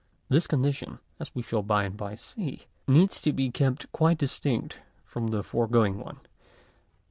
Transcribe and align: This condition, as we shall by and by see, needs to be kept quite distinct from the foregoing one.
This 0.29 0.47
condition, 0.47 0.97
as 1.19 1.29
we 1.35 1.43
shall 1.43 1.61
by 1.61 1.83
and 1.83 1.95
by 1.95 2.15
see, 2.15 2.65
needs 2.87 3.21
to 3.21 3.31
be 3.31 3.51
kept 3.51 3.91
quite 3.91 4.17
distinct 4.17 4.79
from 5.05 5.27
the 5.27 5.43
foregoing 5.43 5.99
one. 5.99 6.21